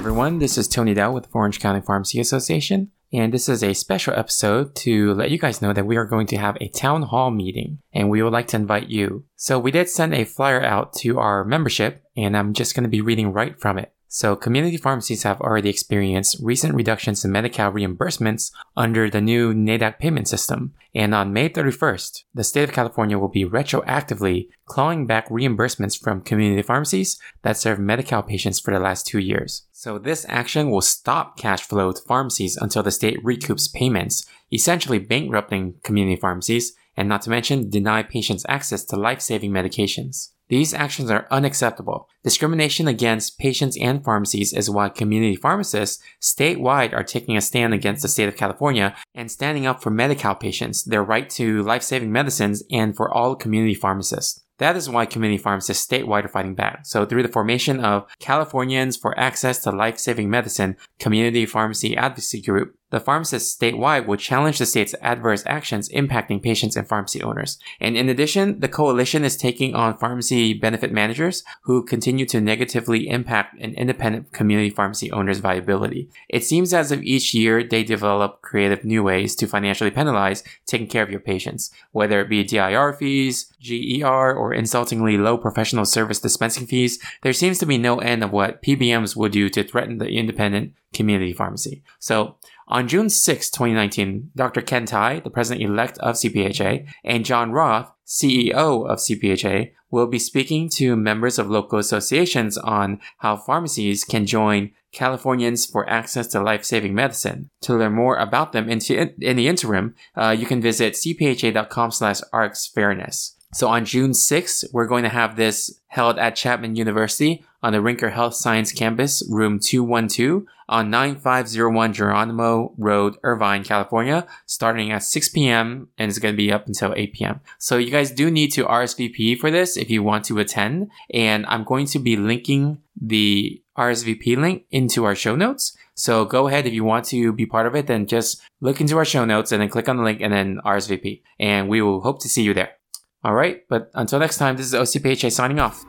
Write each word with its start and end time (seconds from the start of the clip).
everyone, 0.00 0.38
this 0.38 0.56
is 0.56 0.66
Tony 0.66 0.94
Dow 0.94 1.12
with 1.12 1.24
the 1.24 1.30
Orange 1.34 1.60
County 1.60 1.82
Pharmacy 1.82 2.20
Association, 2.20 2.90
and 3.12 3.34
this 3.34 3.50
is 3.50 3.62
a 3.62 3.74
special 3.74 4.14
episode 4.14 4.74
to 4.76 5.12
let 5.12 5.30
you 5.30 5.36
guys 5.36 5.60
know 5.60 5.74
that 5.74 5.84
we 5.84 5.98
are 5.98 6.06
going 6.06 6.26
to 6.28 6.38
have 6.38 6.56
a 6.58 6.68
town 6.68 7.02
hall 7.02 7.30
meeting, 7.30 7.80
and 7.92 8.08
we 8.08 8.22
would 8.22 8.32
like 8.32 8.48
to 8.48 8.56
invite 8.56 8.88
you. 8.88 9.26
So 9.36 9.58
we 9.58 9.70
did 9.70 9.90
send 9.90 10.14
a 10.14 10.24
flyer 10.24 10.64
out 10.64 10.94
to 10.94 11.18
our 11.18 11.44
membership, 11.44 12.02
and 12.16 12.34
I'm 12.34 12.54
just 12.54 12.74
going 12.74 12.84
to 12.84 12.88
be 12.88 13.02
reading 13.02 13.34
right 13.34 13.60
from 13.60 13.76
it. 13.76 13.92
So, 14.12 14.34
community 14.34 14.76
pharmacies 14.76 15.22
have 15.22 15.40
already 15.40 15.68
experienced 15.68 16.38
recent 16.42 16.74
reductions 16.74 17.24
in 17.24 17.30
Medi-Cal 17.30 17.70
reimbursements 17.70 18.50
under 18.76 19.08
the 19.08 19.20
new 19.20 19.54
NADAC 19.54 20.00
payment 20.00 20.26
system. 20.26 20.74
And 20.92 21.14
on 21.14 21.32
May 21.32 21.48
31st, 21.48 22.24
the 22.34 22.42
state 22.42 22.64
of 22.68 22.74
California 22.74 23.20
will 23.20 23.28
be 23.28 23.44
retroactively 23.44 24.48
clawing 24.64 25.06
back 25.06 25.28
reimbursements 25.28 25.96
from 25.96 26.22
community 26.22 26.60
pharmacies 26.60 27.20
that 27.42 27.56
serve 27.56 27.78
Medi-Cal 27.78 28.24
patients 28.24 28.58
for 28.58 28.74
the 28.74 28.80
last 28.80 29.06
two 29.06 29.20
years. 29.20 29.68
So, 29.70 29.96
this 29.96 30.26
action 30.28 30.72
will 30.72 30.80
stop 30.80 31.38
cash 31.38 31.62
flow 31.62 31.92
to 31.92 32.02
pharmacies 32.02 32.56
until 32.56 32.82
the 32.82 32.90
state 32.90 33.22
recoups 33.22 33.72
payments, 33.72 34.26
essentially 34.52 34.98
bankrupting 34.98 35.74
community 35.84 36.20
pharmacies, 36.20 36.72
and 36.96 37.08
not 37.08 37.22
to 37.22 37.30
mention 37.30 37.70
deny 37.70 38.02
patients 38.02 38.44
access 38.48 38.84
to 38.86 38.96
life-saving 38.96 39.52
medications. 39.52 40.32
These 40.50 40.74
actions 40.74 41.12
are 41.12 41.28
unacceptable. 41.30 42.08
Discrimination 42.24 42.88
against 42.88 43.38
patients 43.38 43.78
and 43.80 44.04
pharmacies 44.04 44.52
is 44.52 44.68
why 44.68 44.88
community 44.88 45.36
pharmacists 45.36 46.02
statewide 46.20 46.92
are 46.92 47.04
taking 47.04 47.36
a 47.36 47.40
stand 47.40 47.72
against 47.72 48.02
the 48.02 48.08
state 48.08 48.28
of 48.28 48.36
California 48.36 48.96
and 49.14 49.30
standing 49.30 49.64
up 49.64 49.80
for 49.80 49.90
Medi-Cal 49.90 50.34
patients, 50.34 50.82
their 50.82 51.04
right 51.04 51.30
to 51.30 51.62
life-saving 51.62 52.10
medicines, 52.10 52.64
and 52.68 52.96
for 52.96 53.14
all 53.14 53.36
community 53.36 53.76
pharmacists. 53.76 54.42
That 54.58 54.76
is 54.76 54.90
why 54.90 55.06
community 55.06 55.38
pharmacists 55.38 55.86
statewide 55.86 56.24
are 56.24 56.28
fighting 56.28 56.56
back. 56.56 56.80
So 56.84 57.06
through 57.06 57.22
the 57.22 57.28
formation 57.28 57.78
of 57.78 58.06
Californians 58.18 58.96
for 58.96 59.18
Access 59.18 59.62
to 59.62 59.70
Life-Saving 59.70 60.28
Medicine 60.28 60.76
Community 60.98 61.46
Pharmacy 61.46 61.96
Advocacy 61.96 62.42
Group, 62.42 62.74
the 62.90 63.00
pharmacists 63.00 63.56
statewide 63.56 64.06
will 64.06 64.16
challenge 64.16 64.58
the 64.58 64.66
state's 64.66 64.94
adverse 65.00 65.42
actions 65.46 65.88
impacting 65.90 66.42
patients 66.42 66.76
and 66.76 66.88
pharmacy 66.88 67.22
owners. 67.22 67.58
And 67.80 67.96
in 67.96 68.08
addition, 68.08 68.60
the 68.60 68.68
coalition 68.68 69.24
is 69.24 69.36
taking 69.36 69.74
on 69.74 69.98
pharmacy 69.98 70.54
benefit 70.54 70.92
managers 70.92 71.42
who 71.62 71.84
continue 71.84 72.26
to 72.26 72.40
negatively 72.40 73.08
impact 73.08 73.60
an 73.60 73.74
independent 73.74 74.32
community 74.32 74.70
pharmacy 74.70 75.10
owner's 75.12 75.38
viability. 75.38 76.10
It 76.28 76.44
seems 76.44 76.74
as 76.74 76.90
if 76.92 77.02
each 77.02 77.32
year 77.32 77.62
they 77.62 77.84
develop 77.84 78.42
creative 78.42 78.84
new 78.84 79.02
ways 79.02 79.34
to 79.36 79.46
financially 79.46 79.90
penalize 79.90 80.42
taking 80.66 80.88
care 80.88 81.02
of 81.02 81.10
your 81.10 81.20
patients, 81.20 81.70
whether 81.92 82.20
it 82.20 82.28
be 82.28 82.44
DIR 82.44 82.94
fees, 82.94 83.52
GER, 83.60 84.34
or 84.34 84.52
insultingly 84.52 85.16
low 85.16 85.38
professional 85.38 85.84
service 85.84 86.18
dispensing 86.18 86.66
fees. 86.66 86.98
There 87.22 87.32
seems 87.32 87.58
to 87.58 87.66
be 87.66 87.78
no 87.78 87.98
end 87.98 88.24
of 88.24 88.32
what 88.32 88.62
PBMs 88.62 89.16
will 89.16 89.28
do 89.28 89.48
to 89.50 89.62
threaten 89.62 89.98
the 89.98 90.08
independent 90.08 90.74
community 90.92 91.32
pharmacy. 91.32 91.82
So 91.98 92.36
on 92.70 92.88
June 92.88 93.10
6, 93.10 93.50
2019, 93.50 94.30
Dr. 94.34 94.62
Ken 94.62 94.86
Tai, 94.86 95.20
the 95.20 95.30
president-elect 95.30 95.98
of 95.98 96.14
CPHA, 96.14 96.86
and 97.04 97.24
John 97.24 97.52
Roth, 97.52 97.92
CEO 98.06 98.88
of 98.88 98.98
CPHA, 98.98 99.72
will 99.90 100.06
be 100.06 100.18
speaking 100.18 100.68
to 100.68 100.96
members 100.96 101.38
of 101.38 101.50
local 101.50 101.78
associations 101.78 102.56
on 102.56 103.00
how 103.18 103.36
pharmacies 103.36 104.04
can 104.04 104.24
join 104.24 104.70
Californians 104.92 105.66
for 105.66 105.88
Access 105.88 106.28
to 106.28 106.40
Life-Saving 106.40 106.94
Medicine. 106.94 107.50
To 107.62 107.76
learn 107.76 107.92
more 107.92 108.16
about 108.16 108.52
them 108.52 108.68
in, 108.68 108.80
in 109.20 109.36
the 109.36 109.48
interim, 109.48 109.94
uh, 110.16 110.34
you 110.38 110.46
can 110.46 110.60
visit 110.60 110.94
cpha.com 110.94 111.90
slash 111.90 112.20
arcsfairness. 112.32 113.34
So 113.52 113.66
on 113.66 113.84
June 113.84 114.12
6th, 114.12 114.66
we're 114.72 114.86
going 114.86 115.02
to 115.02 115.08
have 115.08 115.34
this 115.34 115.80
held 115.88 116.18
at 116.18 116.36
Chapman 116.36 116.76
University 116.76 117.44
on 117.62 117.72
the 117.72 117.80
Rinker 117.80 118.12
Health 118.12 118.34
Science 118.34 118.72
Campus, 118.72 119.26
room 119.28 119.58
212 119.58 120.44
on 120.68 120.88
9501 120.88 121.92
Jeronimo 121.92 122.72
Road, 122.78 123.16
Irvine, 123.24 123.64
California, 123.64 124.24
starting 124.46 124.92
at 124.92 125.02
6 125.02 125.28
p.m. 125.30 125.88
and 125.98 126.08
it's 126.08 126.20
going 126.20 126.32
to 126.32 126.36
be 126.36 126.52
up 126.52 126.68
until 126.68 126.94
8 126.96 127.12
p.m. 127.12 127.40
So 127.58 127.76
you 127.76 127.90
guys 127.90 128.12
do 128.12 128.30
need 128.30 128.52
to 128.52 128.64
RSVP 128.64 129.38
for 129.38 129.50
this 129.50 129.76
if 129.76 129.90
you 129.90 130.04
want 130.04 130.24
to 130.26 130.38
attend. 130.38 130.90
And 131.12 131.44
I'm 131.46 131.64
going 131.64 131.86
to 131.86 131.98
be 131.98 132.16
linking 132.16 132.80
the 133.00 133.60
RSVP 133.76 134.36
link 134.36 134.66
into 134.70 135.04
our 135.04 135.16
show 135.16 135.34
notes. 135.34 135.76
So 135.94 136.24
go 136.24 136.46
ahead 136.46 136.66
if 136.66 136.72
you 136.72 136.84
want 136.84 137.04
to 137.06 137.32
be 137.32 137.46
part 137.46 137.66
of 137.66 137.74
it, 137.74 137.88
then 137.88 138.06
just 138.06 138.40
look 138.60 138.80
into 138.80 138.96
our 138.96 139.04
show 139.04 139.24
notes 139.24 139.50
and 139.50 139.60
then 139.60 139.68
click 139.68 139.88
on 139.88 139.96
the 139.96 140.04
link 140.04 140.20
and 140.20 140.32
then 140.32 140.60
RSVP. 140.64 141.22
And 141.40 141.68
we 141.68 141.82
will 141.82 142.00
hope 142.00 142.20
to 142.20 142.28
see 142.28 142.42
you 142.42 142.54
there. 142.54 142.79
All 143.22 143.34
right, 143.34 143.62
but 143.68 143.90
until 143.94 144.18
next 144.18 144.38
time, 144.38 144.56
this 144.56 144.66
is 144.66 144.74
OCPHA 144.74 145.30
signing 145.30 145.60
off. 145.60 145.84